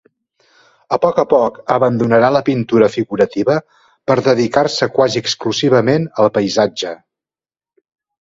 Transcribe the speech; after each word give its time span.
A 0.95 0.97
poc 1.01 1.17
a 1.23 1.25
poc 1.33 1.57
abandonarà 1.73 2.31
la 2.35 2.41
pintura 2.47 2.87
figurativa 2.93 3.57
per 4.11 4.15
dedicar-se 4.29 4.89
quasi 4.95 5.21
exclusivament 5.25 6.09
al 6.25 6.31
paisatge. 6.39 6.95